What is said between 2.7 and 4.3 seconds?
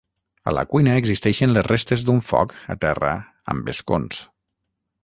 a terra amb escons.